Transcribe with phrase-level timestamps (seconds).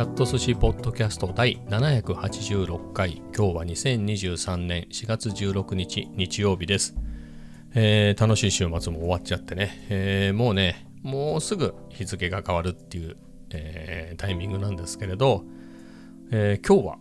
[0.00, 3.22] キャット寿司ポッドキャスト第786回。
[3.36, 6.94] 今日は2023年4月16日日曜日です、
[7.74, 13.18] えー楽しい週末も終わっちゃってね、えーもうねもうすぐ日付が変わるっていう、
[13.50, 15.44] えータイミングなんですけれど、
[16.32, 16.98] え今日は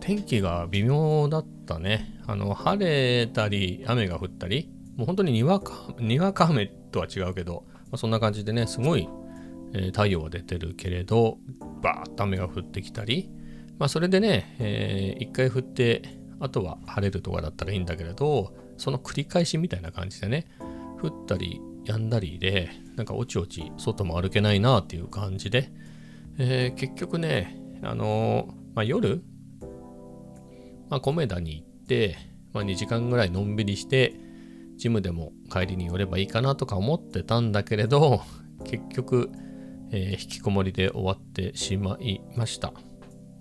[0.00, 2.18] 天気が微妙だったね。
[2.26, 9.06] あの晴れたり雨が降ったりもう本当ににわかにわか雨とは違うけど、まあ、そんな感じでねすごい
[9.74, 11.38] えー太陽は出てるけれど
[11.82, 13.30] バーッと雨が降ってきたり、
[13.78, 16.02] まあ、それでね、えー一回降って
[16.40, 20.46] あとは晴れるとかだったらいいんだけれどその繰り返しみたいな感じでね
[21.00, 25.72] 降ったり止んだりでなんかおちおち外も歩けないなっていう感じで、
[26.38, 29.22] えー結局ねあのーまあ、夜、
[30.88, 32.16] まあ、コメダに行って、
[32.52, 34.14] まあ、2時間ぐらいのんびりして
[34.76, 38.22] ジムでも帰りに寄ればいいかなとか思ってたんだけれど
[38.64, 39.30] 結局、
[39.92, 42.72] えー引きこもりで終わってしまいました。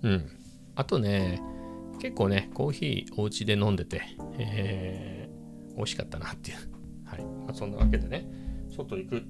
[0.03, 0.29] うん。
[0.75, 1.41] あとね、
[1.99, 4.01] 結構ね、コーヒーお家で飲んでて、
[4.37, 5.31] えー
[5.77, 6.57] 美味しかったなっていう。
[7.05, 7.21] はい。
[7.45, 8.27] まあ、そんなわけでね、
[8.75, 9.23] 外行く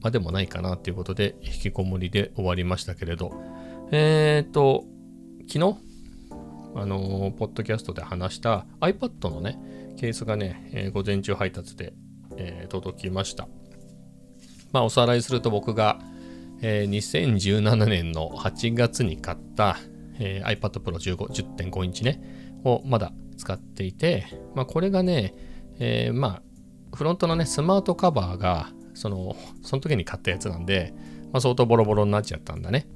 [0.00, 3.32] までもないかなっていうことで、引きこもりで終わりましたけれど、
[3.90, 4.84] えーと、
[5.48, 5.76] 昨日、
[6.76, 9.58] あのーポッドキャストで話した iPad のね、
[9.96, 11.92] ケースがね、えー午前中配達で、
[12.36, 13.48] えー届きました。
[14.72, 15.98] まあ、おさらいすると僕が、
[16.62, 19.76] えー2017年の8月に買った、
[20.18, 22.22] えー iPad Pro 15 10.5インチね、
[22.64, 25.34] をまだ使っていて、まあ、これがね、
[25.78, 26.42] えーま
[26.92, 30.94] あ、フロントのね、スマートカバーが、その、その時に買ったやつなんで、
[31.32, 32.86] まあ、相当ボロボロになっちゃったんだね。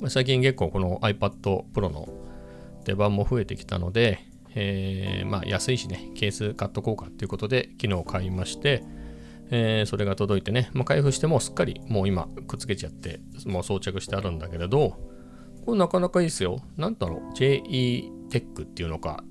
[0.00, 2.08] まあ最近結構この iPad Pro の
[2.84, 4.20] 出番も増えてきたので、
[4.54, 8.84] えーまあ安いしね、ケース買っとこうかっていうことで昨日買いまして、
[9.50, 14.96] えーそれが届いてね、まあ、開封してもすっかりもう今くっつけちゃって、もう装着してあるんだけれど、
[15.64, 16.62] これなかなかいいですよ。
[16.76, 19.22] なんだろう、JE テックっていうのか、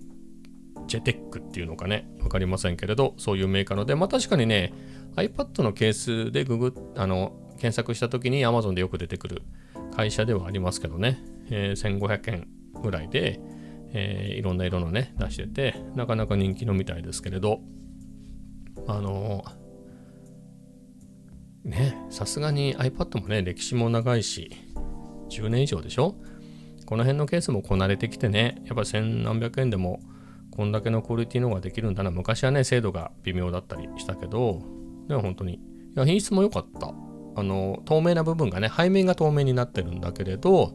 [0.87, 4.73] ジェテックっていうのかね、わかりませんけれど、そういうメーカーので、まあ確かにね、
[5.15, 9.41] iPad のケースでググあの検索したときに Amazon でよく出てくる
[9.95, 12.47] 会社ではありますけどね、えー1500円
[12.81, 13.39] ぐらいで、
[13.93, 17.61] えーいろんな色のね、出してて、なかなか人気のみたいですけれど、
[18.87, 19.43] あの
[21.63, 24.51] ね、さすがに iPad もね、歴史も長いし、
[25.29, 26.15] 10年以上でしょ？
[26.85, 29.99] この辺のケースもこなれてきてね、やっぱ千何百円でも
[30.51, 32.11] こんだけのクオリティのができるんだな。
[32.11, 34.61] 昔はね、精度が微妙だったりしたけど、
[35.07, 35.59] でも本当に、い
[35.95, 36.93] や、品質も良かった。
[37.35, 40.73] あの、透明な部分がね、背面が透明になってるんだけれど、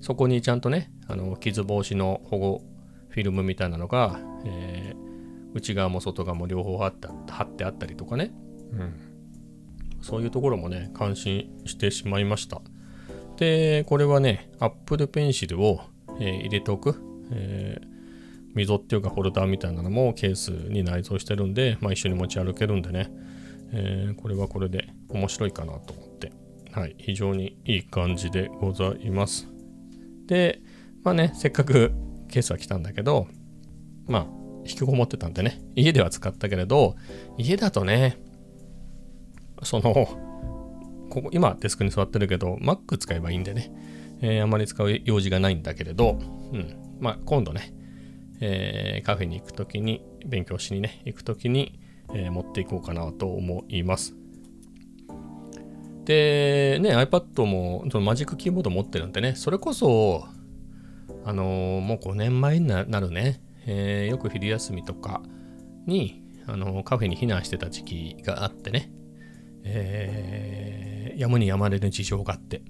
[0.00, 2.62] そこにちゃんとね、あの傷防止の保護
[3.10, 5.10] フィルムみたいなのが、えー
[5.52, 8.32] 内側も外側も両方貼って貼ってあったりとかね、
[8.72, 8.94] うん、
[10.00, 12.60] そういうところもね、感心してしまいました。
[13.36, 15.80] で、これはね、Apple Pencil を、
[16.20, 17.00] えー入れておく、
[17.32, 17.90] えー
[18.52, 23.08] 溝っていうかフォルダーみたいなのもケースに内蔵してるんで、まあ、一緒に持ち歩けるんでね、
[23.72, 26.32] えーこれはこれで面白いかなと思って、
[26.72, 29.46] はい、非常にいい感じでございます。
[30.26, 30.60] で、
[31.04, 31.92] まあね、せっかく
[32.28, 33.28] ケースは来たんだけど、
[34.06, 34.26] まあ、
[34.64, 36.96] 引きこもってたんでね、家では使ったけれど、
[37.38, 38.18] 家だとね、
[39.62, 39.92] その、
[41.10, 43.72] ここ今デスクに座ってるけど Mac 使えばいいんでね、
[44.22, 46.18] えーあまり使う用事がないんだけれど、
[46.52, 47.74] うん、まあ今度ね、
[48.40, 51.80] えーカフェに行くときに勉強しにね行くときに、
[52.14, 54.14] えー持っていこうかなと思います。
[56.04, 60.24] でね iPad もそのマジックキーボード持ってるんでねそれこそ
[61.24, 65.22] あのーもう5年前になるね、えーよく昼休みとか
[65.86, 68.92] に、あのーカフェに避難してた時期があってね、
[69.64, 72.62] えーやむにやまれぬ事情があって、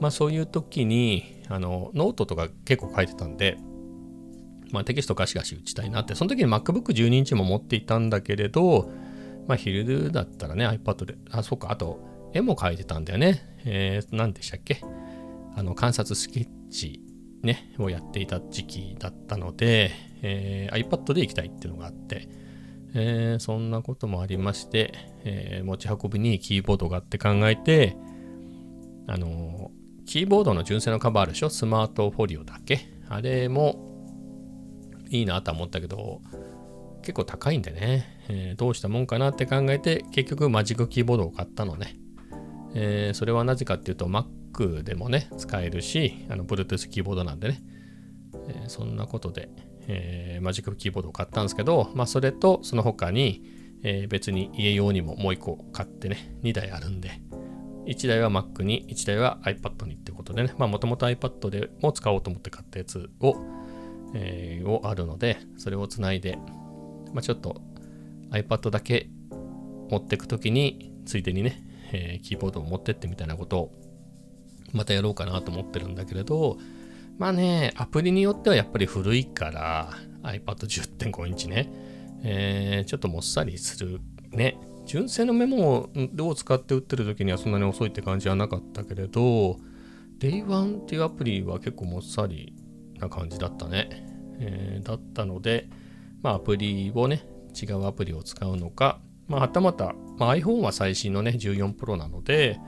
[0.00, 3.56] まあそういう時に、あの、ノートとか結構書いてたんで、
[4.72, 8.90] まあテキストガシガシ打ちたいなって、その時に MacBook12 インチも持っていたんだけれど、
[9.46, 12.00] まあ昼だったらね、iPad で、あ、そっか、あと、
[12.32, 13.42] 絵も描いてたんだよね。
[13.64, 14.80] えー、何でしたっけ？
[15.54, 17.00] あの、観察スケッチ
[17.42, 19.92] ね、をやっていた時期だったので、
[20.22, 22.28] えー iPad で行きたいっていうのがあって、
[22.94, 24.94] えーそんなこともありまして、
[25.24, 27.96] えー持ち運びにキーボードがあって考えて、
[29.06, 31.50] あのーキーボードの純正のカバーあるでしょ？
[31.50, 32.80] スマートフォリオだけ？
[33.08, 33.90] あれも
[35.08, 36.20] いいなとは思ったけど、
[37.02, 41.96] 結構高いんでね、えーどうしたもんかなって考えて、結局マジックキーボードを買ったのね。
[42.74, 47.62] えーそれはなぜかっていうと Mac でもね、使えるし、あの Bluetooth キーボードなんでね、
[48.48, 49.48] えーそんなことで、
[49.88, 53.42] えーマジックキーボードを買ったんですけど、まあそれとその他に、
[53.82, 57.20] えー別に家用にももう一個買ってね、2台あるんで、
[57.86, 63.36] 1台は Mac に、1台は iPad にってことでね、まあもともと iPad でも使おうと思って買ったやつを、
[64.14, 66.38] えー、をあるので、それをつないで、
[67.12, 67.60] まあちょっと
[68.30, 69.08] iPad だけ
[69.90, 73.72] 持ってくときに、ついでにね、えー、キーボードを持ってってみたいなことを
[74.72, 76.58] またやろうかなと思ってるんだけれど、
[77.18, 79.90] まあね、アプリによってはやっぱり古いから
[80.22, 81.72] iPad10.5 インチね、
[82.24, 84.00] えー、ちょっともっさりする
[84.30, 84.58] ね。
[84.86, 85.88] 純正のメモ
[86.18, 89.58] を使って打ってる時にはそんなに遅いって感じはなかったけれど、
[90.18, 92.52] Day1 っていうアプリは結構もっさり
[92.98, 94.06] な感じだったね。
[94.40, 95.68] えー、だったので、
[96.22, 102.58] まあアプリをね、違うアプリを使うのか、まあ、はたまた、まあ、iPhone は最新のね、14 Pro なので、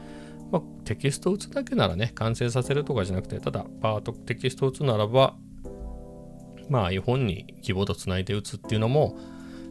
[0.51, 5.37] まあ、テキスト打つだけならね、完成させるとかじゃなくて、ただ、パートテキスト打つならば、
[6.69, 9.17] まあ iPhone にキーボードつないで打つっていうのも、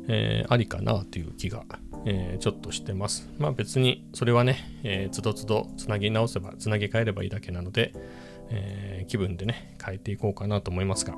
[0.07, 1.63] えー、ありかなという気が、
[2.05, 3.29] えー、ちょっとしてます。
[3.37, 7.93] まあ別にそれはね、えー、つどつどつなぎ直せば、つなぎ替えればいいだけなので、
[8.49, 11.15] えー、気分でね、変えていこうかなと思いますが、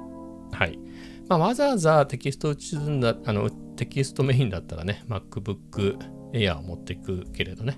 [0.52, 0.80] はい。
[1.28, 5.98] まあわざわざテキスト打ちずんだ、あの、テキストメインだったらね、MacBook
[6.34, 7.78] Air を持っていくけれどね、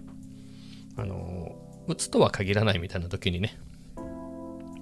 [0.96, 3.58] あの、打つとは限らないみたいな時にね、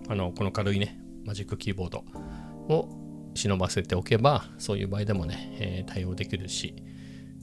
[0.10, 2.00] あの、この軽いね、マジックキーボード
[2.68, 2.90] を
[3.34, 6.76] 忍ばせておけば、そういう場合でもね、えー、対応できるし、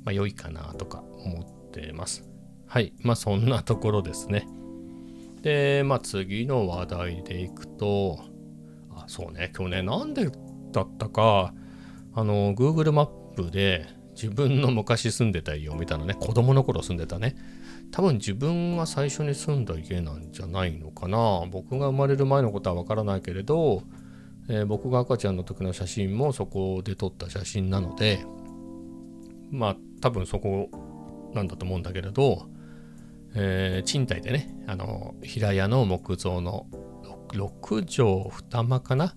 [0.05, 2.29] まあ良いかなとか思ってます。
[2.67, 2.93] はい。
[3.01, 4.47] まあそんなところですね。
[5.41, 8.23] で、まあ次の話題でいくと、
[8.95, 10.31] あ、そうね、今日ね、なんで
[10.73, 11.55] だったか、
[12.13, 17.35] あの、Google マップで自分の昔住んでた家を見たのね、子供の頃住んでたね。
[17.95, 21.45] 多分自分が最初に住んだ家なんじゃないのかな。
[21.49, 23.85] 僕が生まれる前のことはわからないけれど、
[24.49, 28.27] えー、僕が赤ちゃんの時の写真もそこで撮った写真なので
[29.53, 30.71] まあ多分そこ
[31.35, 32.49] なんだと思うんだけれど、
[33.37, 36.67] えー、賃貸でねあの平屋の木造の
[37.29, 37.85] 6,
[38.51, 39.15] 畳二間かな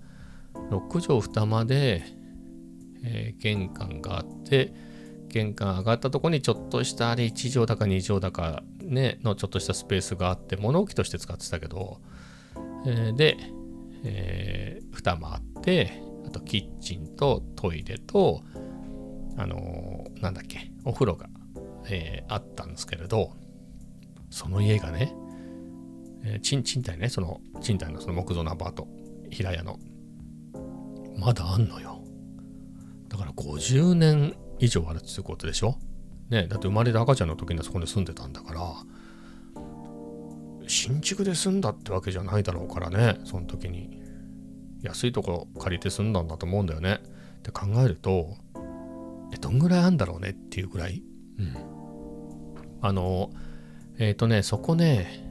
[0.69, 2.03] ？6畳二間で、
[3.03, 4.71] えー、玄関があって
[5.29, 11.99] 玄関上がったとこにちょっとしたあれ1畳だか2畳だかねのちょっとしたスペースがあって物置として使ってたけど、
[12.85, 13.37] えー、で
[14.03, 18.41] えー、蓋もあってあとキッチンとトイレと
[19.37, 21.27] あのー、なんだっけお風呂が、
[21.89, 23.33] えー、あったんですけれど
[24.29, 25.13] その家がね、
[26.23, 28.87] えー、賃賃貸ねその賃貸のその木造のアパート
[29.29, 29.79] 平屋の
[31.17, 32.03] まだあんのよ。
[33.07, 35.75] だから50年以上あるっていうことでしょ？
[36.29, 38.61] ねだって生まれた赤ちゃんの時にはそこに住んでたんだから。
[40.69, 44.01] 新築で住んだってわけじゃないだろうからねその時に。
[44.83, 46.99] 安いとこ借りて住んだんだと思うんだよね。
[47.39, 48.35] って考えると
[49.33, 50.29] えどんぐらいあんだろうね？
[50.29, 51.01] っていうぐらい。
[51.39, 51.55] うん。
[52.81, 53.31] あの
[53.97, 55.25] えっ、ー、とねそこね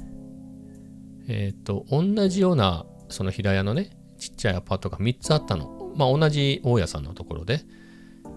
[1.28, 5.92] えっ、ー、と同じようなその平屋のねちっちゃいアパートが3つあったの。
[5.96, 7.60] まあ同じ大家さんのところで。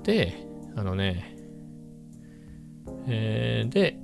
[0.04, 0.49] で
[0.80, 1.36] あのね
[3.06, 4.00] えー、で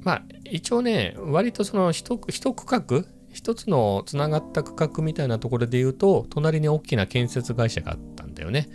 [0.00, 8.70] まあ一応ね割とその一一区画一つのつながった区画みたいなところで言うと隣に大きな建設会社があったんだよね、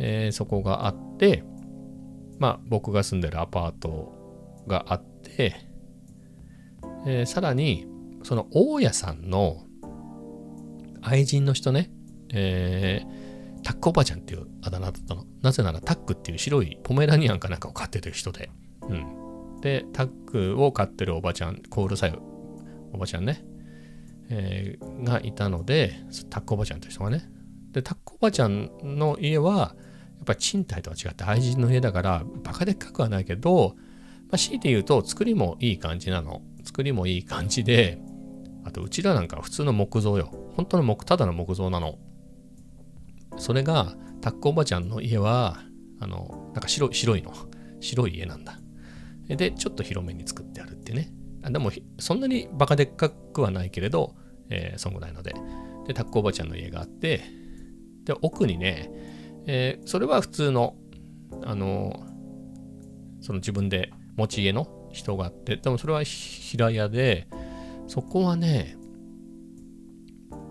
[0.00, 1.44] えー、そこがあって
[2.40, 5.54] まあ僕が住んでるアパートがあって、
[7.06, 7.86] えー、さらに
[8.24, 9.62] その大家さんの
[11.02, 11.92] 愛人の人ね、
[12.32, 13.23] えー、
[13.64, 15.24] タックおばちゃんっていうあだ名だったの。
[15.42, 18.50] なぜならタックっていう白いポメラニアンかなんかを飼ってる人で。
[18.82, 19.60] うん。
[19.60, 22.18] で、タックを飼ってるおばちゃん、コールサイ
[22.92, 23.44] おばちゃんね、
[24.28, 25.94] えー、がいたので、
[26.30, 27.24] タックおばちゃんという人がね。
[27.72, 29.74] で、タックおばちゃんの家は、
[30.16, 33.74] やっぱ賃貸とは違って愛人の家だから、バカでっかくはないけど、
[34.28, 36.42] まあ、強いて言うと、作りもいい感じなの。
[36.62, 37.98] 作りもいい感じで、
[38.64, 40.30] あと、うちらなんか普通の木造よ。
[40.56, 41.98] 本当の木、ただの木造なの。
[43.36, 45.60] それが、タックおばちゃんの家は、
[46.00, 47.32] あの、なんか白い、白いの。
[47.80, 48.58] 白い家なんだ。
[49.28, 51.12] で、ちょっと広めに作ってあるっていうね。
[51.50, 54.14] でも、そんなにバカでっかくはないけれど、
[54.48, 55.34] えー、そんぐらいので。
[55.86, 57.22] で、タッコおばちゃんの家があって、
[58.04, 58.90] で、奥にね、
[59.46, 60.76] えー、それは普通の、
[61.42, 62.06] あの
[63.20, 67.26] その自分で持ち家の人があって、でもそれは平屋で、
[67.88, 68.76] そこはね、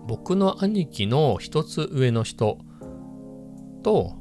[0.06, 2.58] 僕の兄貴の一つ上の人
[3.84, 4.16] と、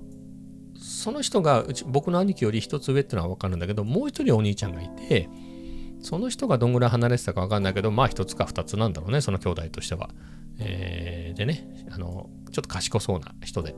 [0.78, 5.30] その人がうち僕の兄貴より一つ上ってのは分かるんだけどもう一人お兄ちゃんがいて
[6.02, 10.10] その人がどんぐらい離れてたか分かんないけどまあ一つか二つなんだろうねその兄弟としては。
[10.60, 13.76] えー、でねあのちょっと賢そうな人で。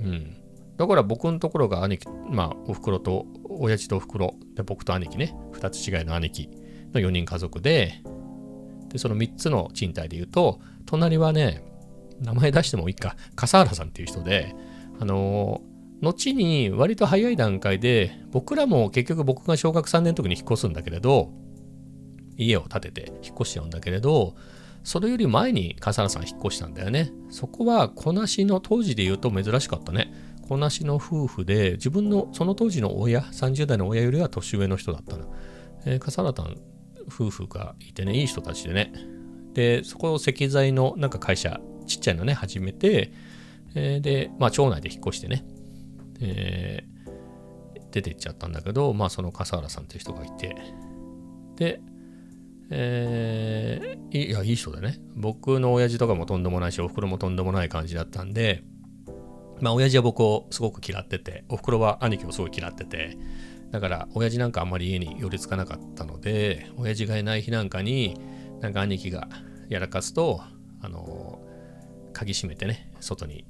[0.00, 0.36] うん。
[0.76, 6.48] だから僕のところが兄貴、まあお袋と親父とお袋で僕と兄貴ね二つ違いの兄貴
[6.92, 8.02] の4人家族で、
[8.88, 11.62] で、その3つの賃貸で言うと、隣はね、
[12.20, 14.54] 名前出してもいいか、笠原さんっていう人で、
[15.00, 15.62] あの、
[16.00, 21.32] 後に割と早い段階で、僕らも結局僕が小学3年の時に引っ越すんだけれど、
[22.36, 24.36] 家を建てて引っ越しちゃうんだけれど、
[24.84, 27.12] それより前に笠原さん引っ越したんだよね。
[27.30, 30.12] そこは子なしの当時で言うと珍しかったね。
[30.48, 35.34] 子なしの夫婦で自分のその当時の親、30代の親よりは年上の人だったの。
[35.84, 36.56] えー、笠原さん
[37.08, 38.92] 夫婦がいてね、いい人たちでね。
[39.54, 43.12] で、そこを石材のなんか会社、ちっちゃいのね、始めて、
[43.74, 45.44] えー、で、まあ町内で引っ越してね、
[46.20, 50.56] えー、出てっちゃったんだけど、まあその笠原さんっていう人がいて、
[51.56, 51.80] で、
[52.70, 54.98] えー、いや、いい人でね。
[55.14, 58.62] 僕の親父とかもとんでもないし、お袋もとんでもない感じだったんで、
[59.60, 63.16] まあ、親父は僕をすごく嫌ってて、お袋は兄貴をすごい嫌ってて、
[63.70, 68.18] だから、親父なんかあんまり家に寄りつかなかったので、親父がいない日なんかに、
[68.60, 69.28] なんか兄貴が
[69.68, 70.40] やらかすと、
[70.80, 71.40] あの
[72.12, 73.44] 鍵閉めてね、外に、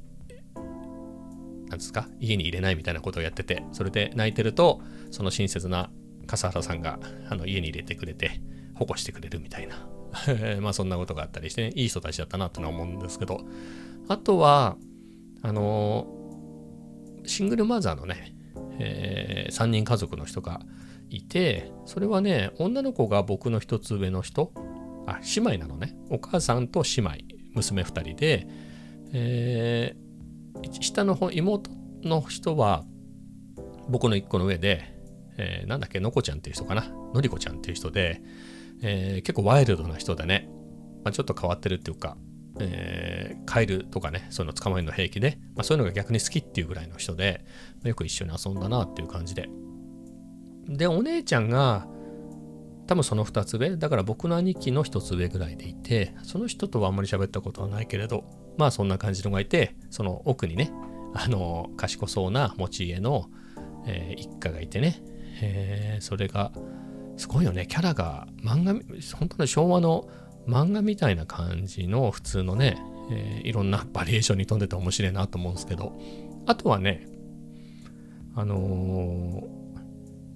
[1.69, 5.91] なんですか、家に入れないみたいなことをやってて、それで泣いてると、その親切な
[6.27, 6.99] 笠原さんが
[7.29, 8.41] あの家に入れてくれて、
[8.75, 9.89] 保護してくれるみたいな。
[10.61, 13.45] まあそんなことがあったりして、ね、いい人たちだったなってのは思うんですけど、
[14.09, 14.77] あとは、
[15.43, 18.35] あのー、シングルマザーのね、
[18.79, 20.61] えー、3人家族の人が
[21.11, 24.53] いて、それはね、女の子が僕の一つ上の人、
[25.07, 25.95] あ、姉妹なのね。
[26.11, 27.11] お母さんと姉妹、
[27.55, 28.47] 娘2人で、
[29.13, 30.08] えー、
[30.71, 31.71] 下の方、妹
[32.03, 32.85] の人は
[33.89, 34.95] 僕の1個の上で、
[35.39, 36.89] えー、なんだっけ、のこちゃんっていう人かな？
[37.15, 38.21] のりこちゃんっていう人で、
[38.83, 40.49] えー、結構ワイルドな人でね、
[41.05, 42.17] まあ、ちょっと変わってるっていうか、
[42.61, 47.45] えー、カエルとかね、その捕まえるの平気で、まあ、そういうのが逆に好きっていうぐらいの人で、
[47.77, 49.49] まあ、よく一緒に遊んだなっていう感じで。
[50.69, 51.87] で、お姉ちゃんが、
[52.87, 58.25] 多分その2つ上、だから僕の兄貴の1つ上ぐらいでいて、その人とはあんまり喋ったことはないけれど、
[58.59, 60.71] まあそんな感じのがいて、その奥にね、
[61.15, 63.31] あの、賢そうな持ち家の、
[63.87, 65.01] えー、一家がいてね、
[65.41, 66.53] えー、それが、
[67.17, 67.67] すごいよね。
[67.67, 68.75] キャラが漫画、
[69.17, 70.09] 本当に昭和の
[70.47, 72.77] 漫画みたいな感じの普通のね、
[73.11, 75.99] えー、いろんなバリエーションに富んでて面白いなと思うんですけど、
[76.47, 77.07] あとはね、
[78.37, 79.43] あのー、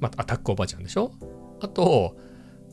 [0.00, 1.12] まあ、アタックおばあちゃんでしょ？
[1.60, 2.16] あと、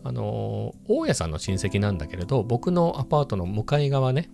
[0.04, 4.32] あのー、大家さんの親戚なんだけれど、僕のアパートの向かい側ね、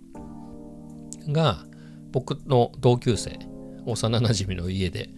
[1.28, 1.64] が、
[2.12, 3.38] 僕の同級生、
[3.84, 5.10] 幼なじみの家で、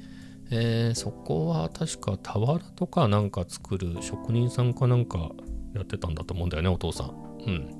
[0.50, 5.30] えー、そこは確か俵とかなんか作る職人さんかなんか
[5.74, 7.08] やってたんだと思うんだよね、お父さん。
[7.46, 7.74] うん。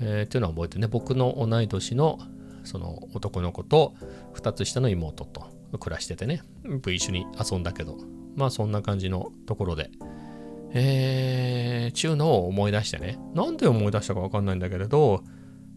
[0.00, 2.18] えー、っていうのは覚えてね、僕の同い年の
[2.64, 3.94] その男の子と
[4.34, 5.46] 2つ下の妹と
[5.78, 6.42] 暮らしててね、
[6.86, 7.98] 一緒に遊んだけど、
[8.36, 9.90] まあそんな感じのところで、
[10.74, 15.22] えー、ちゅうのを思い出してね、なんで思い出したかわかんないんだけれど、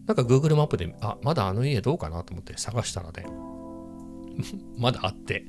[0.06, 3.26] なんか Google マップで、あ、まだあの家どうかなと思って探したらね、
[4.78, 5.46] まだあって、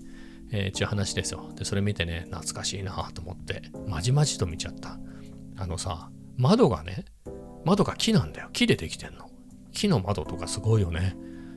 [0.52, 1.52] えー、ちゅう話ですよ。
[1.56, 5.00] で、それ見てね、懐かしいなと思って、まじまじと見ちゃった。
[5.58, 7.06] あのさ、窓がね、
[7.66, 8.50] 窓が木なんだよ。
[8.54, 9.30] 木でできてんの。
[9.72, 11.16] 木の窓とかすごいよね。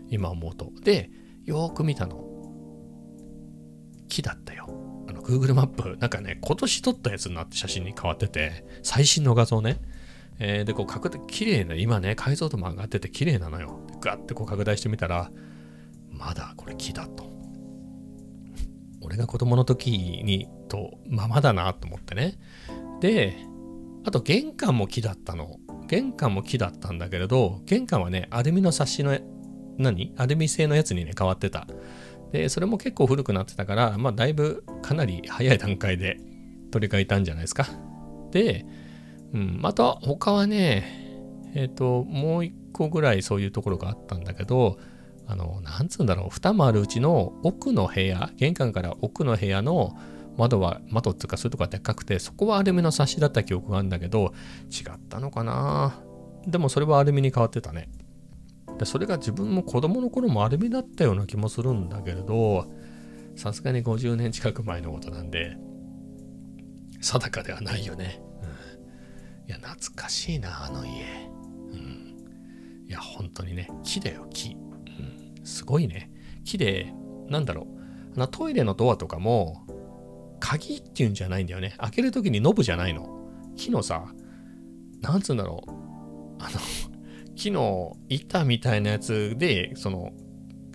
[0.09, 0.73] 今思うと。
[0.83, 1.11] で、
[1.45, 2.25] よーく見たの。
[4.09, 4.67] 木だったよ。
[5.09, 9.79] あの、Google マップ、なんかね、今年撮ったやつになって写真に変わってて、最新の画像ね。
[10.41, 13.87] えー、で、こう、拡大、綺麗な、今ね、解像度も上がってて綺麗なのよ。
[14.01, 15.31] ガッてこう拡大してみたら、
[16.11, 17.31] まだこれ木だと。
[19.03, 22.39] 俺が子供の時にとままだなと思ってね。
[23.01, 23.37] で、
[24.05, 25.59] あと玄関も木だったの。
[25.87, 29.19] 玄関も木だったんだけれど、玄関はね、アルミのサッシの、
[29.79, 30.15] 何？
[30.17, 31.67] アルミ製のやつにね、変わってた。
[32.33, 36.19] で、それも結構古くなってたから、まあ、だいぶかなり早い段階で
[36.71, 37.67] 取り替えたんじゃないですか。
[38.31, 38.65] で、
[39.33, 41.01] うん、また他はね、
[41.55, 44.79] えっ、ー、と、もう一個ぐらいそういうところがあったんだけど、
[45.27, 49.97] あの、なんつうんだろう、二間あるうちの奥の部屋、玄関から奥の部屋の
[50.37, 54.33] 窓は、窓っていうかそういうとこがでっかくて、そこはアルミのサッシだった記憶があるんだけど、
[54.71, 56.01] 違ったのかな
[56.47, 57.89] でもそれはアルミに変わってたね。
[58.79, 62.67] でそれが自分も子供の頃もアルミだったような気もするんだけれど、
[63.37, 65.57] さすがに50年近く前のことなんで、
[67.01, 68.21] 定かではないよね。
[69.51, 71.03] いや、懐かしいな、あの家。
[71.73, 72.87] うん。
[72.87, 74.57] いや、本当にね、木だよ、木。
[75.43, 76.09] すごいね。
[76.45, 76.95] 木で、
[77.29, 77.81] なんだろう。
[78.15, 79.67] あのトイレのドアとかも、
[80.39, 81.75] 鍵っていうんじゃないんだよね。
[81.79, 83.09] 開けるときにノブじゃないの。
[83.57, 84.05] 木のさ、
[85.01, 85.71] なんつうんだろう。
[86.39, 86.61] あの、
[87.35, 90.13] 木の板みたいなやつで、その、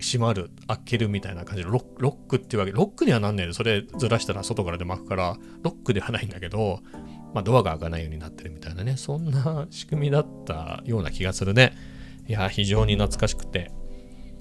[0.01, 2.73] 閉まる、開けるみたいな感じのロックっていうわけ。
[2.73, 6.81] ロックにはなんねえで、それずらしたら外から出巻くから、ロックではないんだけど、
[7.35, 11.73] まあ、ドアが開かないようになってるみたいなね、そんな仕組みだったような気がするね。
[12.29, 13.71] いや、非常に懐かしくて、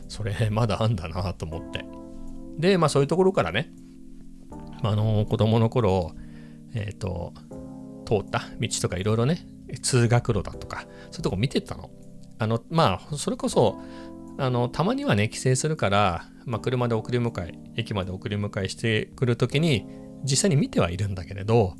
[0.06, 1.84] それまだあんだなと思って。
[2.56, 3.72] で、まあそういうところからね、
[4.84, 6.12] あの子供の頃、
[6.72, 7.34] えっ、ー、と、
[8.06, 9.44] 通った道とかいろいろね、
[9.82, 11.90] 通学路だとか、そういうとこ見てたの。
[12.38, 13.76] あの、まあ、それこそ、
[14.38, 19.84] あの、たまにはね、帰省するから、まあ、車で送り迎え、駅まで送り迎えしてくるときに、
[20.22, 21.74] 実際に見てはいるんだけれど、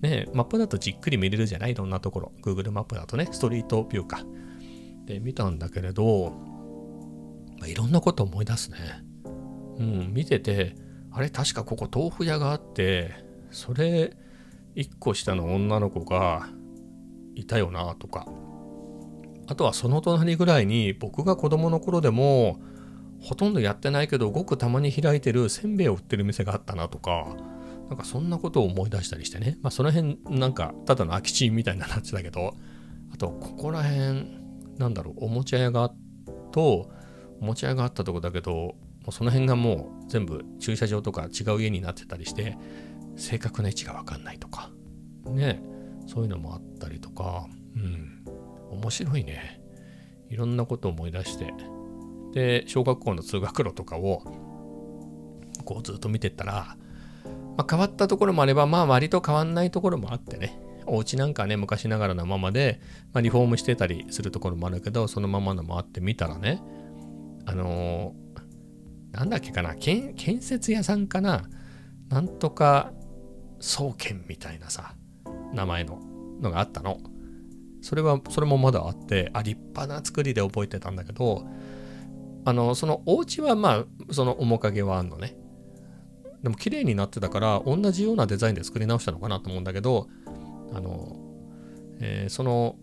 [0.00, 1.72] ね、マップだとじっくり見れるじゃない？
[1.72, 4.24] いろんなところ？Google マップだとね、ストリートビューか。
[5.06, 6.32] で、見たんだけれど、
[7.58, 8.78] まあ、いろんなこと思い出すね。
[9.78, 10.74] うん、見てて、
[11.10, 13.12] あれ、確かここ豆腐屋があって、
[13.50, 14.16] それ、
[14.76, 16.48] 1個下の女の子が
[17.34, 18.26] いたよなとか、
[19.48, 22.60] あとはその隣ぐらいに僕が子供の頃でも
[23.18, 27.34] ほとんどやってないけどごくたまに開いてるせんべいを売ってる店があったなとか
[27.88, 32.54] なんかそんなことを思い出したりしてねまあその辺なんかただの空き地みたいななってたけど
[33.12, 34.26] あとここら辺
[34.78, 35.90] なんだろうおもちゃ屋が
[36.52, 36.90] と
[37.40, 38.76] おもちゃ屋があったとこだけども
[39.08, 42.58] うその辺がもう全部駐車場とか違う家になってたりして
[43.16, 44.70] 正確な位置が分かんないとか
[45.26, 45.62] ね
[46.06, 48.18] そういうのもあったりとかうん
[48.70, 49.60] 面白いね。
[50.30, 51.52] いろんなことを思い出して。
[52.32, 54.22] で、小学校の通学路とかを、
[55.64, 56.76] こうずっと見てったら、
[57.58, 60.56] まあ、変わったところもあれば、まあ割と変わんないところもあってね。
[60.86, 62.80] お家なんかね、昔ながらのままで、
[63.12, 66.62] まあ、リフォームしてたりするところもあるけど、そのままのもあって見たらね、
[67.46, 71.48] あのー、なんだっけかな建、建設屋さんかな
[72.08, 72.92] なんとか
[73.58, 74.94] 総研みたいなさ、
[75.52, 76.00] 名前の
[76.40, 77.00] のがあったの。
[77.82, 81.44] それは、それもまだあって、あ、立派な作りで覚えてたんだけど、
[82.44, 85.36] あの、そのお家はまあ、その面影はあんのね。
[86.42, 90.08] でも綺麗になってたから、同じようなデザインで作り直したのかなと思うんだけど、
[90.72, 91.16] あの、
[92.00, 92.76] えー、その、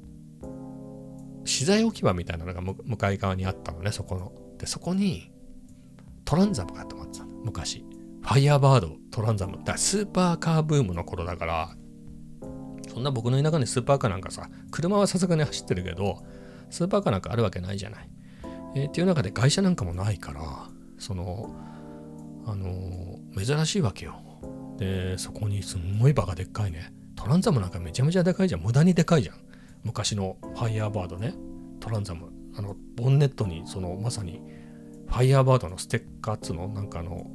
[1.46, 4.32] 資材置き場みたいなのが向かい側にあったのね、そこの。
[4.58, 5.32] で、そこに
[6.26, 7.86] トランザムが止まってたの、昔。
[8.22, 9.64] ファイヤーバード、トランザム。
[9.64, 11.76] だスーパーカーブームの頃だから、
[12.92, 16.24] そんな僕の田舎にスーパーカーなんかさ、車はさすがに走ってるけど、
[16.72, 18.10] スーパーカーなんかあるわけないじゃない。
[18.76, 20.42] えー、っていう中で会社なんかもないから、
[20.98, 21.54] その、
[22.46, 24.22] あの、珍しいわけよ。
[24.78, 26.94] で、そこにすんごいバカでっかいね。
[27.16, 28.62] トランザムなんかめちゃめちゃでかいじゃん。
[28.62, 29.38] 無駄にでかいじゃん。
[29.84, 31.34] 昔のファイヤーバードね。
[31.80, 32.32] トランザム。
[32.58, 34.42] あの、ボンネットに、その、まさに、
[35.08, 37.28] ファイヤーバードのステッカーっつの、なんかあの、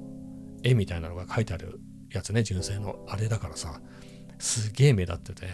[0.62, 3.04] 絵みたいなのが書いてあるやつね、純正の。
[3.08, 3.80] あれだからさ、
[4.38, 5.46] すげえ目立ってて、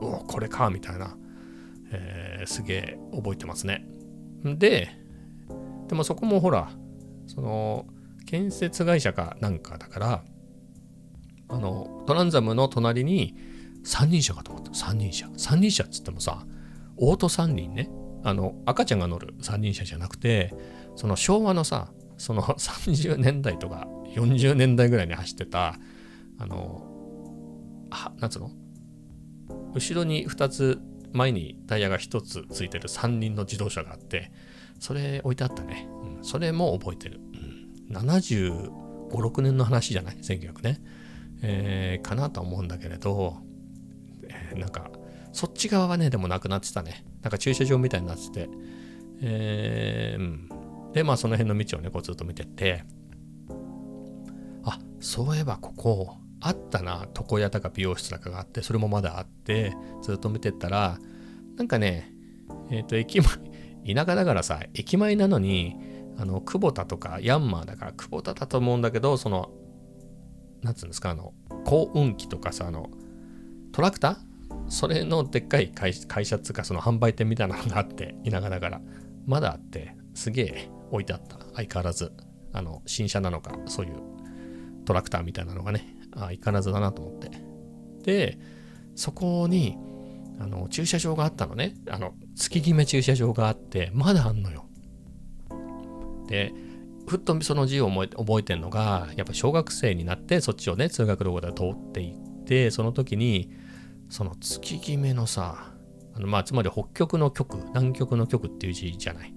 [0.00, 1.16] うお、これか、みたいな、
[1.92, 3.86] えー、すげえ覚えてますね。
[4.44, 4.88] で、
[5.88, 6.70] でもそこもほら、
[7.26, 7.86] その、
[8.24, 10.24] 建設会社かなんかだから、
[11.48, 13.36] あの、トランザムの隣に
[13.84, 14.74] 三輪車かと思った。
[14.74, 15.28] 三輪車。
[15.36, 16.46] 三輪車っつってもさ、
[16.96, 17.90] オート三輪ね。
[18.24, 20.54] あの、赤ちゃんが乗る三輪車じゃなくて、
[20.96, 25.76] その昭和のさ、その 30年代とか40年代ぐらいに走ってた、
[26.38, 26.88] あの、
[27.90, 28.50] はなんつうの？
[29.74, 30.80] 後ろに2つ
[31.12, 34.30] 前にタイヤが1つついてる3輪の自動車があって
[34.78, 35.86] それ置いてあったね、
[36.18, 37.20] うん、それも覚えてる、
[37.92, 38.70] 75、
[39.10, 40.80] 6年の話じゃない？1900ね、
[41.42, 43.36] えー、かなと思うんだけれど、
[44.24, 44.90] えー、なんか
[45.32, 47.04] そっち側はねでもなくなってたね。
[47.22, 48.48] なんか駐車場みたいになってて。
[49.24, 52.84] えー、でまあその辺の道をねこうずっと見てって。
[54.64, 57.06] あそういえばここあったな。
[57.16, 60.98] 床屋だか美容室だかがあってそれもまだあってずっと見てったら
[61.56, 62.12] なんかね
[62.70, 65.91] えっ、ー、と駅前田舎だからさ駅前なのに
[66.22, 69.50] あの久保田とかヤンマーだから久保田だと思うんだけどその
[70.62, 72.88] なんつうんですかあの幸運機とかさあの
[73.72, 74.16] トラクター？
[74.68, 78.80] それのでっかい会社っつうかその販売店みたいなのがあって田舎だから
[79.26, 82.12] まだあってすげえ置いてあった相変わらず
[82.52, 83.94] あの新車なのかそういう
[84.84, 87.30] トラクターみたいなのがねあ行かなずだなと思って。
[88.02, 88.38] で、
[88.94, 89.78] そこに、
[90.38, 91.74] あの、駐車場があったのね。
[91.88, 94.66] あの、月決め駐車場があって、まだあんのよ。
[96.32, 96.54] で、
[97.06, 103.50] ふっとその字を覚え覚えてんのが、やっぱ小学生になってそっちをね、通学路で通っていって、その時に、
[104.08, 105.74] その月決めのさ、
[106.14, 109.34] あのまあ、つまり北極の極、南極の極っていう字じゃない。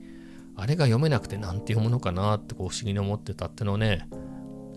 [0.56, 4.08] あれが読めなくて何て読むのかなってこう不思議に思ってたってのをね、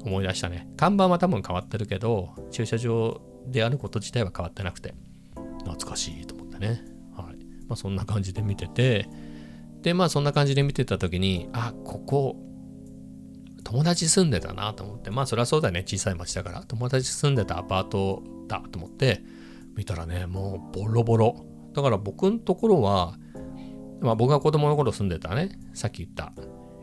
[0.04, 0.68] 思い出したね。
[0.76, 4.94] 看板は多分変わってるけど、駐車場であること自体は変わってなくて、
[5.60, 6.82] 懐かしいと思ってね。
[7.16, 7.36] はい。
[7.68, 9.08] まあそんな感じで見てて、
[9.82, 12.36] で、まあそんな感じで見てた時に、あ、ここ、
[13.64, 16.64] 友達住んでたなと思って、まあそりゃそうだね、小さい町だから。
[16.64, 19.22] 友達住んでたアパートだと思って、
[19.78, 21.46] 見たらねもうボロボロ。
[21.72, 23.16] だから僕のところは、
[24.00, 26.32] まあ、僕が子供の頃住んでたねさっき言った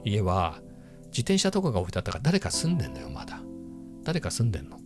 [0.05, 0.61] 家は
[1.07, 3.41] 自転車とかが置いてあったから誰か住んでんだよまだ。
[4.03, 4.79] 誰か住んでんの。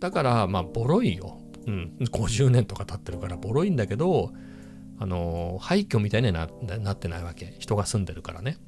[0.00, 1.38] だからまあボロいよ。
[1.66, 4.32] うん50年とか経ってるからボロいんだけど
[4.98, 7.54] あの廃墟みたいにななってないわけ。
[7.58, 8.58] 人が住んでるからね。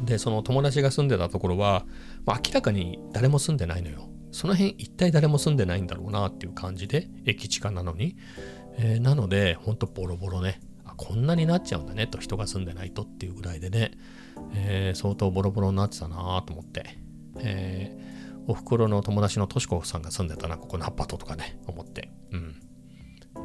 [0.00, 1.84] でその友達が住んでたところは、
[2.24, 4.08] まあ、明らかに誰も住んでないのよ。
[4.30, 8.16] その辺一体誰も住んでないんだろうなっていう感じで駅地下なのに、
[8.76, 10.60] えー、なのでほんとボロボロね。
[10.84, 13.92] あこんなになっちゃうんだねと人が住んでないとっていうぐらいでね、
[14.54, 16.98] えー、相当ボロボロになってたなと思って、
[17.40, 22.10] えー、おふくろの友達のとしこさんが住んでたなここのアパートとかね思って。
[22.32, 22.60] うん。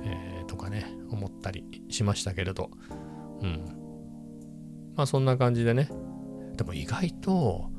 [0.06, 0.86] えー、とかね。
[1.14, 2.72] 思ったりしましたけれど。
[3.42, 3.66] うん。
[4.96, 5.90] まあそんな感じでね。
[6.56, 7.72] でも意外と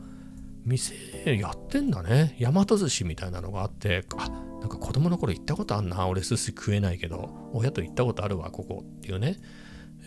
[0.64, 0.94] 店
[1.38, 2.37] やってんだね。
[2.40, 4.29] 大和寿司みたいなのがあってあ
[4.61, 6.07] なんか子供の頃行ったことあんな。
[6.07, 9.37] 俺寿司食えないけど親と行ったことあるわここっていうね、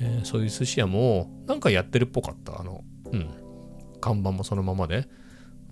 [0.01, 2.59] えー、そういう寿司屋もなんかやってるっぽかった。
[2.59, 3.29] あのうん。
[3.99, 5.07] 看板もそのままで、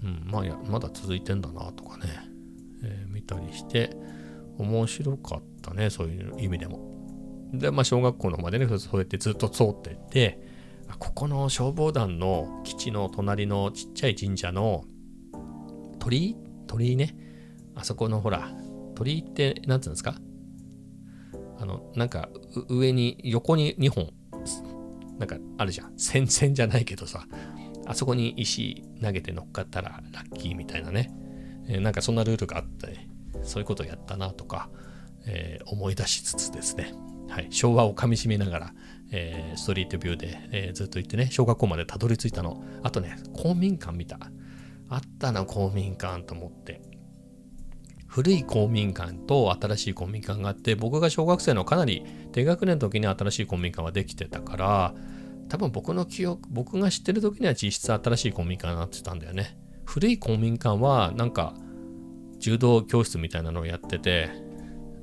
[0.04, 2.06] うん、まあやまだ続いてんだなとかね、
[2.84, 3.96] えー、見たりして
[4.58, 5.90] 面白かったね。
[5.90, 6.95] そういう意味でも。
[7.58, 10.40] でまあ小学校のまでねそうやってずっと通ってって
[11.00, 14.84] ここの消防団の基地の隣のちっちゃい神社の
[16.00, 16.36] 鳥居
[16.68, 17.16] 鳥居ね。
[17.76, 18.50] あそこのほら、
[18.96, 20.16] 鳥居って何て言うんですか？
[21.60, 22.30] あの、なんか
[22.70, 24.12] 上に、横に2本、
[25.20, 25.94] なんかあるじゃん。
[25.98, 27.26] 線線じゃないけどさ、
[27.86, 31.12] あそこに石投げて乗っかったらラッキーみたいなね。
[31.68, 33.08] えー、なんかそんなルールがあって、
[33.44, 34.70] そういうことをやったなとか、
[35.26, 36.94] えー、思い出しつつですね。
[37.30, 38.74] はい、昭和をかみしめながら、
[39.12, 42.64] えー、ストリートビューで、えー、ずっと行ってね、小学校までたどり着いたの。
[42.84, 44.20] あとね、公民館見た。
[44.90, 46.82] あったな、公民館と思って。
[48.08, 54.96] 古い公民館と新しい公民館があって、僕が小学生のかなり低学年の時に新しい公民館はできてたから、
[55.50, 59.58] 多分僕の記憶、僕が知ってる時には実質新しい公民館になってたんだよね。
[59.84, 61.56] 古い公民館はなんか
[62.40, 64.30] 柔道教室みたいなのをやってて、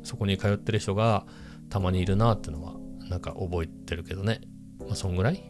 [0.03, 1.27] そこに通ってる人が
[1.73, 2.75] たまにいるなってのは
[3.09, 4.43] なんか覚えてるけどね。
[4.79, 5.43] まあ、そんぐらい？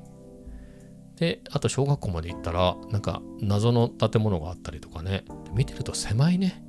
[1.17, 5.25] で、あと小学校まで行ったら、なんか謎の建物があったりとかね。
[5.53, 6.63] 見てると狭いね。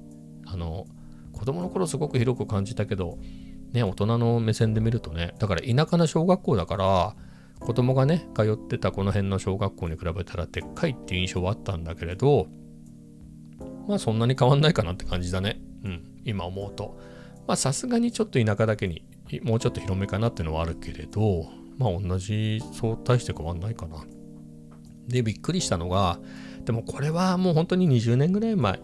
[0.48, 0.88] あの、
[1.34, 3.20] 子供の頃すごく広く感じたけど、
[3.74, 7.16] ね、大人の目線で見るとね、だから田舎の小学校だから、
[7.60, 12.48] 子供がね、通ってたこの辺の小学校に比べたらでっかいっていう印象はあったんだけれど、
[13.88, 15.62] まあそんなに変わんないかなって感じだね。
[15.84, 16.98] うん、今思うと。
[17.48, 19.06] まあさすがにちょっと田舎だけに
[19.42, 21.46] もうちょっと広めかなっていうのはあるけれど、
[21.78, 24.04] まあ同じ、そう大して変わんないかな。
[25.08, 26.20] で、びっくりしたのが、
[26.66, 28.80] でもこれはもう本当に20年ぐらい前、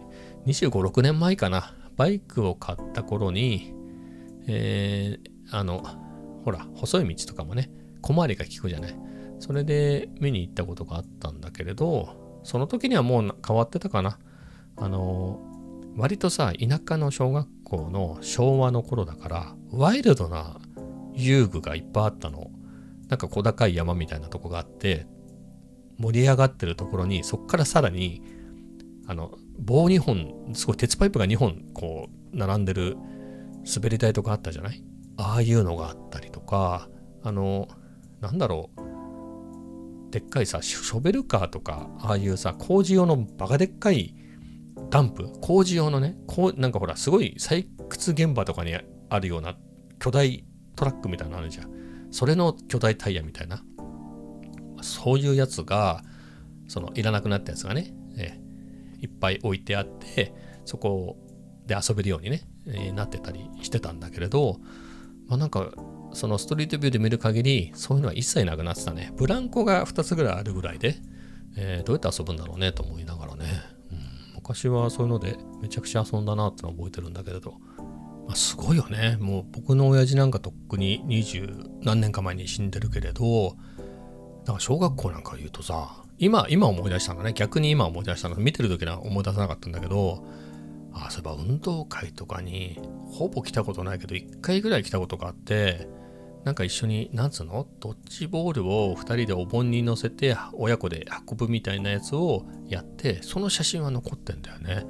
[0.46, 1.74] 25、6年前かな。
[1.96, 3.74] バイクを買った頃に、
[4.46, 5.82] えー、あの、
[6.44, 8.96] ほら、細い道とかもね、小回りが利くじゃない。
[9.38, 14.18] それで見に行ったことがあったんだけれど、その時にはもう変わってたかな。
[14.76, 15.40] あの、
[15.96, 20.60] 割とさ、田舎の小学校の昭和の頃だから、ワイルドな
[21.14, 22.50] 遊具がいっぱいあったの。
[23.08, 25.06] なんか小高い山みたいなとこがあって、
[25.98, 28.22] 盛り上がってるところに、そっからさらに、
[29.06, 32.96] あの、棒2本、すごい鉄パイプが2本、こう、並んでる
[33.74, 34.84] 滑り台とかあったじゃない？
[35.16, 36.88] ああいうのがあったりとか、
[37.22, 37.68] あの、
[38.20, 44.14] なんだろう、でっかいさ、ショベルカーとか、ああいうさ、工事用のバカでっかい
[44.88, 48.72] ダンプ、工事用のね、こうなんかほら、すごい採掘現場とかに
[49.10, 49.56] あるような
[49.98, 50.44] 巨大
[50.76, 51.70] トラックみたいなのあるじゃん。
[52.10, 53.62] それの巨大タイヤみたいな。
[54.82, 56.02] そういうやつが、
[56.68, 58.40] そのいらなくなったやつがね、え、
[59.00, 60.32] いっぱい置いてあって、
[60.64, 61.18] そこ
[61.66, 64.60] で遊べるようにね、え、なってたりしてたんだけれど、
[65.26, 65.72] まあなんか、
[66.12, 69.12] そのストリートビューで見る限り、そういうのは一切なくなってたね。
[69.16, 70.96] ブランコが2つぐらいあるぐらいで、
[71.56, 73.44] えー、どうやって遊ぶんだろうねと思いながらね。
[73.90, 73.98] うん、
[74.36, 77.54] 昔はそういうのでめちゃくちゃ遊んだなっての覚えてるんだけれど、
[78.30, 79.16] まあ、すごいよね。
[79.18, 83.56] もう僕の親父なんかとっくに二十何年か前に死んでるけれど、
[84.46, 87.32] なんか小学校なんか言うとさ、今、今思い出したのね。
[87.32, 88.36] 逆に今思い出したの。
[88.36, 90.24] 見てる時は思い出さなかったんだけど、
[90.92, 92.78] あ、そういえば運動会とかに
[93.10, 95.88] ほぼ来たことないけど、1回ぐらい来たことがあって、
[96.44, 104.86] なんか一緒に、なんつうのドッジボールを2人でお盆に乗せて親子で運ぶみたいなやつをやって、その写真は残ってんだよね。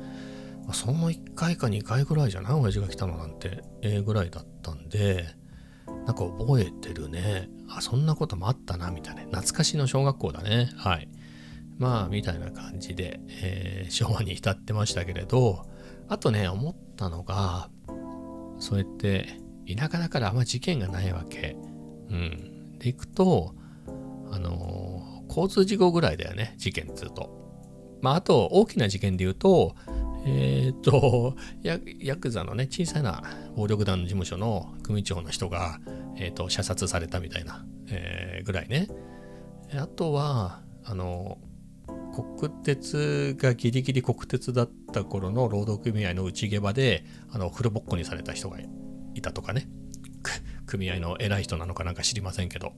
[0.70, 2.52] まあ、その1回か2回ぐらいじゃない？
[2.52, 5.26] 親父が来たのなんて、ええぐらいだったんで、
[6.06, 7.48] なんか覚えてるね。
[7.68, 9.22] あ、そんなこともあったな、みたいな。
[9.22, 10.70] 懐かしの小学校だね。
[10.76, 11.08] はい。
[11.78, 15.66] まあ、みたいな感じで、えー、昭和に至ってましたけれど、
[16.08, 17.68] あとね、思ったのが、
[18.60, 21.56] そうやって田舎だからあんま事件がないわけ。
[22.10, 22.78] うん。
[22.78, 23.56] で、行くと、
[24.30, 27.98] あのー、交通事故ぐらいだよね、事件っつうと。
[28.02, 29.74] まあ、あと、大きな事件で言うと、
[30.24, 33.22] えっ、 とヤ、ヤクザのね、小さな
[33.56, 35.80] 暴力団事務所の組長の人が、
[36.16, 38.88] えっ、と、射殺されたみたいな、えー、ぐらいね。
[39.74, 41.38] あとは、あの、
[42.38, 48.58] 国鉄がギリギリ国鉄だった頃の労働組合の内下場で、あの、風呂ぼっこにされた人が
[49.14, 49.68] いたとかね。
[50.66, 52.72] 組合の偉い人なのかなんか知りませんけど。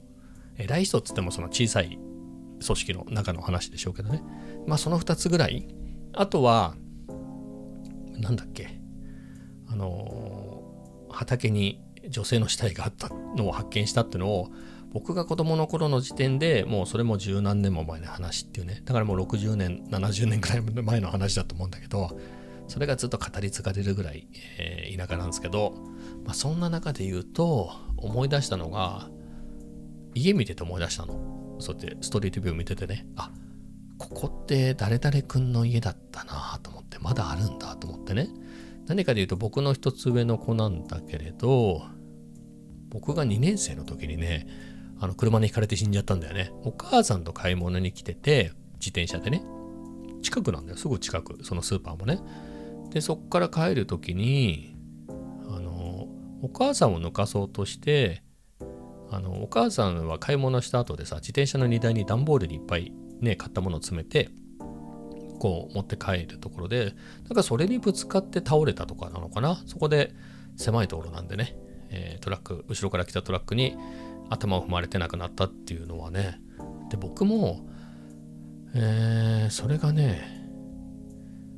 [0.59, 1.99] 偉い人っつってもその小さい
[2.65, 4.23] 組織の中の話でしょうけどね。
[4.67, 5.67] まあその2つぐらい。
[6.13, 6.75] あとは、
[8.19, 8.81] なんだっけ？
[9.69, 10.63] あの、
[11.11, 14.51] 畑に女性の死体があったのを発見したってのを
[14.93, 18.83] 僕が子供の頃の時点でもうそれも十何年も前の話っていうね。
[18.85, 22.19] だからもう60年70年くらい前の話だと思うんだけど
[22.69, 25.75] それがずっと語り継がれるぐらい、えー、田舎なんですけど、
[26.25, 29.09] まあ、そんな中で言うと思い出したのが
[30.15, 31.57] 家見てて思い出したの。
[31.59, 33.07] そうやってストリートビュー見ててね。
[33.17, 33.31] あ
[33.99, 36.82] ここって誰々君の家だったなと思って。
[37.03, 38.29] まだあるんだと思ってね。
[38.87, 41.83] 何かで言うと僕の一つ上の子なんだけれど
[42.91, 44.47] 僕が2年生の時にね
[44.99, 46.53] あの車にひかれて死んじゃったんだよね。
[46.63, 49.43] お母さんと買い物に来てて自転車でね。
[50.23, 50.79] 近くなんだよ。
[50.79, 51.45] すぐ近く。
[51.45, 52.21] そのスーパーもね。
[52.91, 54.77] でそっから帰る時に
[55.09, 56.07] あの
[56.43, 58.23] お母さんを抜かそうとして
[59.11, 64.29] あのお母さんは買い物した後でさ自転車の荷台に段ボールにいっぱいね買ったものを詰めて
[65.43, 69.61] こう持って帰るところでなんかそれにぶつかって倒れたとかなのかな？
[69.67, 70.15] そこで
[70.57, 71.57] 狭いところなんでね、
[71.91, 73.77] えー、トラック後ろから来たトラックに
[74.31, 76.41] 頭を踏まれて亡くなったっていうのはね。
[76.91, 77.67] で僕も、
[78.73, 80.47] えー、それがね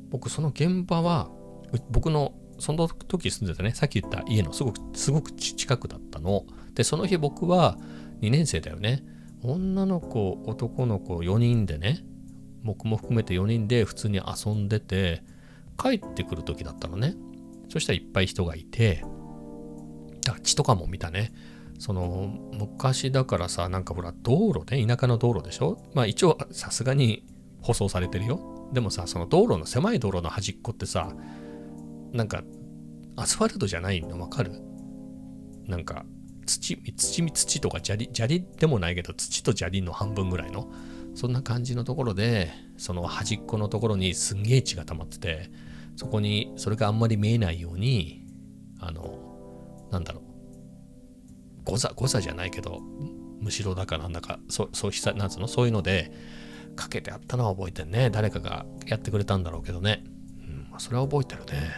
[0.09, 1.29] 僕その現場は
[1.91, 6.45] 僕のその時住んでたねさっき言った家のすごくすごく近くだったの。
[6.73, 7.77] でその日僕は
[8.21, 9.03] 2年生だよね。
[9.43, 12.03] 女の子男の子4人でね
[12.65, 15.23] 僕も含めて4人で普通に遊んでて
[15.77, 17.15] 帰ってくる時だったのね。
[17.69, 19.03] そしたらいっぱい人がいて
[20.23, 21.31] だから血とかも見たね。
[21.77, 25.77] その昔だからさなんかほら道路ね田舎の道路でしょ？
[25.93, 27.25] まあ一応さすがに
[27.61, 28.69] 舗装されてるよ。
[28.73, 31.11] でもさその道路の狭い道路の端っこってさ
[32.13, 32.43] なんか
[33.15, 34.19] アスファルトじゃないの？
[34.19, 34.53] わかる？
[35.67, 36.05] なんか
[36.45, 40.71] 土土土とか砂利砂利でもないけど土と砂利の半分ぐらいの？
[41.15, 45.49] そんな感じのところでその端っこのところにすんげえ血が溜まってて
[45.95, 48.25] そこにそれがあんまり見えないように
[48.79, 50.23] あのなんだろう
[51.63, 52.81] 誤差誤差じゃないけど
[53.39, 56.11] むしろだかなんだかそそういうなんつうのそういうので
[56.75, 58.09] かけてあったのは覚えてんね。
[58.09, 60.03] 誰かがやってくれたんだろうけどね、
[60.71, 61.71] うん、それは覚えてるね。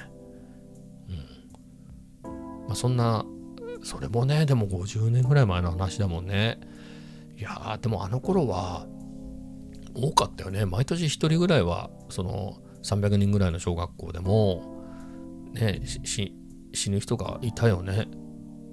[2.23, 2.67] うん。
[2.67, 3.25] まあそんな
[3.83, 6.59] それもねでも50年ぐらい前の話だもんね。
[7.37, 8.87] いやーでもあの頃は
[9.97, 10.65] 多かったよね。
[10.65, 14.83] 毎年1人ぐらいはその300人ぐらいの小学校でも
[15.53, 16.33] ね死
[16.89, 18.07] ぬ人がいたよね。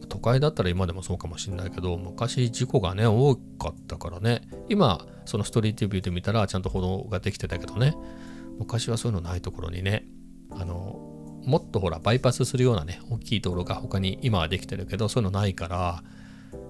[0.08, 4.42] 都会だったら今でもそうかもしれないけど昔事故がね多かったからね。
[4.68, 7.94] 今そのストリートビューで見たらちゃんと歩道ができてたけどね。
[8.58, 10.04] 昔はそういうのないところにね
[10.50, 11.10] あの
[11.44, 16.02] もっとほらバイパスするようなね大きい道路が他に今はできてるけどそういうのないから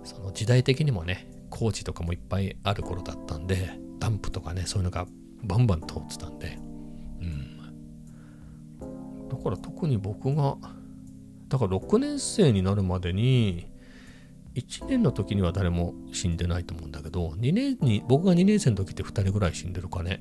[0.05, 5.07] その時代的にもね工事とかもいっぱいある頃だったんでダンプとかねそういうのが
[5.45, 6.59] バンバン通ってたんで。
[7.23, 7.59] うん。
[9.31, 10.59] だから特に僕が
[11.49, 13.67] だから6年生になるまでに
[14.57, 20.21] 1年の時には誰も死んでないと思うんだけど2年に僕が2年生の時って2人ぐらい死んでるかね。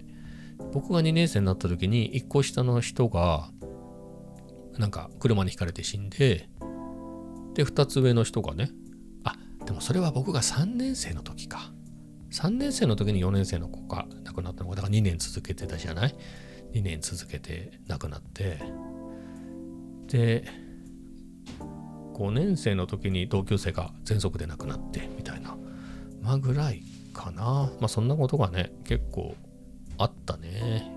[0.72, 3.50] 僕が2年生になった時に1個下の人が
[4.78, 6.48] なんか車にひかれて死んで
[7.54, 8.70] で2つ上の人がね
[9.26, 11.73] あでもそれは僕が3年生の時か。
[12.34, 16.16] 3年生の時に4年生の子が亡くなったのが、だから2年続けてたじゃない
[16.74, 18.58] ?2 年続けて亡くなって、
[20.08, 20.44] で、
[22.16, 25.56] 5年生の時に同級生が喘息で亡くなってみたいな、
[26.24, 26.82] まあぐらい
[27.14, 27.72] かな。
[27.80, 29.36] まあそんなことがね、結構
[30.00, 30.92] あったね。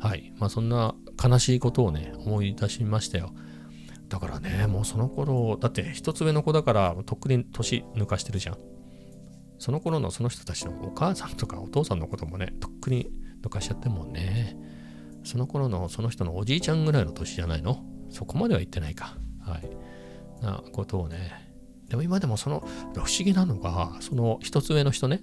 [0.00, 0.32] はい。
[0.36, 3.32] まあそんな悲しいことをね、思い出しましたよ。
[4.08, 8.74] だからね、もうその頃、だって一つ上の子だから、とっくに年抜かしてるじゃん。
[9.64, 14.58] その頃のその人たちのお母さんとかお父さんのこともね、とっくにどかしちゃってもね。
[15.24, 17.82] その頃のその人のおじいちゃんぐらいの年じゃないの？
[18.10, 19.16] そこまでは言ってないか。
[19.40, 20.42] はい。
[20.44, 21.32] なことをね。
[21.88, 22.60] でも今でもその
[22.92, 25.22] 不思議なのが、その一つ上の人ね、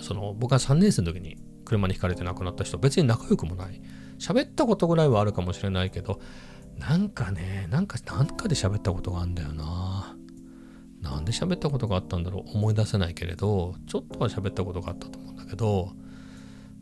[0.00, 3.80] その僕が3年生の時に車にひかれて亡くなった人、別に仲良くもない。
[4.18, 6.18] 喋ったことぐらいはあるかもしれないけど、
[6.80, 10.16] なんかね、なんか、なんかで喋ったことがあるんだよな。
[11.04, 15.92] なんで喋ったことがあったんだろう思い出せないけれど、ちょっとは喋ったことがあったと思うんだけど、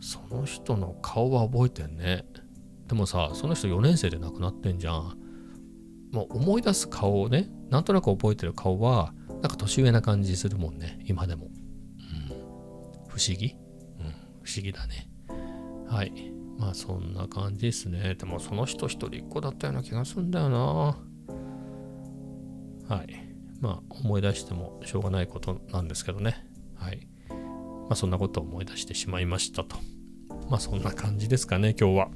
[0.00, 2.24] その人の顔は覚えてんね。
[2.86, 5.18] でもさ、その人4年生で亡くなってんじゃん。
[6.12, 11.46] もう思い出す顔をね、なんとなく覚えてる顔は、なんか年上な感じするもんね、今でも。
[11.46, 11.52] うん。
[13.08, 13.56] 不思議？
[13.98, 14.10] うん、
[14.42, 15.08] 不思議だね。
[15.88, 16.32] はい。
[16.58, 18.14] まあそんな感じですね。
[18.14, 20.58] でもその人一人っ子だったような気がするんだよな。
[22.88, 23.31] はい。
[23.62, 26.46] まあ思い出してもしょうがないことなんですけどね。
[26.74, 27.06] はい。
[27.30, 29.76] まあそんなことを思い出してしまいましたと。
[30.50, 32.08] まあそんな感じですかね、今日は。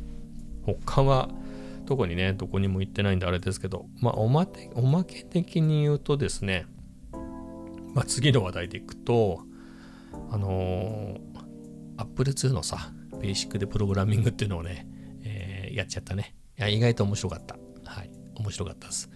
[0.65, 1.31] 他は
[1.87, 6.67] 特にね、どこにも行ってないんであれですけど、まあおまおまけ的に言うとですね、
[7.95, 9.41] まあ次の話題でいくと、
[10.31, 11.19] あのー、
[11.97, 14.89] Apple 2のさ、ベーシックでプログラミングっていうのをね、
[15.23, 16.35] えー、やっちゃったね。
[16.59, 17.57] いや、意外と面白かった。
[17.85, 19.09] はい、面白かったです。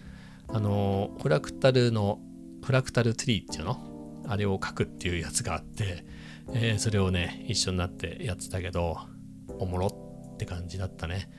[0.53, 2.19] あの、フラクタルの、
[2.63, 4.23] フラクタルツリーっていうの？
[4.27, 6.05] あれを書くっていうやつがあって、
[6.53, 8.97] えー、それをね、一緒になってやってたけど、
[9.59, 9.87] おもろ
[10.33, 11.29] って感じだったね。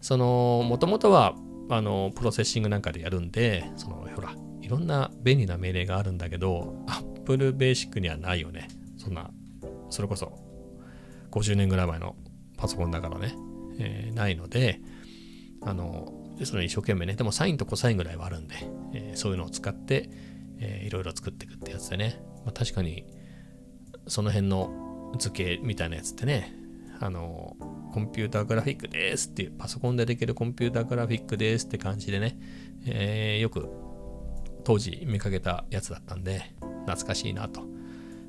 [0.00, 1.34] その、もともとは、
[1.70, 8.68] あの、プロセッシングなんかでやるんで、その、ほら、いろんな便利な命令があるんだけど、Apple Basic にはないよね。
[8.96, 9.30] そんな、
[9.90, 10.38] それこそ
[11.30, 12.16] 50年ぐらい前の
[12.56, 13.34] パソコンだからね、
[13.78, 14.80] えー、ないので、
[15.62, 18.56] あの、でそれ一生懸命ね、でもサインとコサインぐらいはあるんで、
[18.92, 20.10] えー、そういうのを使って、
[20.58, 23.04] えー、いろいろ作っていくってやつでね、まあ、確かに、
[24.06, 26.52] その辺の図形みたいなやつってね、
[27.00, 27.56] あの、
[27.92, 32.38] コンピューターグラフィックですっていう、パソコンでできるコンピューターグラフィックですって感じでね、
[32.86, 33.68] えー、よく
[34.64, 36.54] 当時見かけたやつだったんで、
[36.86, 37.62] 懐かしいなと。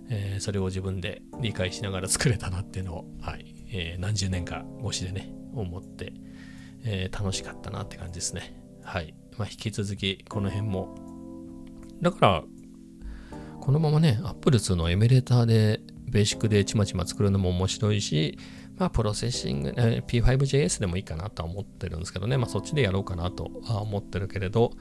[0.10, 6.14] えー、それを自分で理解しながら作れたなっていうのを、はいえー、何十年か越しでね、思って、
[6.86, 8.62] えー、楽しかったなって感じですね。
[8.84, 9.14] はい。
[9.38, 10.96] まあ、引き続きこの辺も。
[12.02, 12.44] だから、
[13.60, 18.38] このままね、Apple 2のエミュレーターでベーシックでちまちま作るのも面白いし、
[18.78, 24.72] まあ、プロセッシング、えー、P5JS でもいいかなとは思ってるんですけどね、まあ、そっちでやろうかなとは思ってるけれど、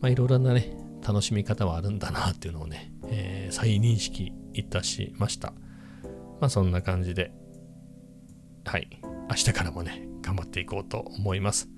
[0.00, 5.52] まあ、いろいろなね、楽しみ方はあるんだなっていうのをね、えー、再認識いたしました。
[6.40, 7.32] まあそんな感じで、
[8.64, 8.88] はい、
[9.30, 11.68] 明日からもね、頑張っていこうと思います。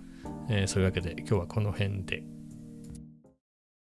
[0.49, 2.25] えー、そういうわけで今日はこの辺で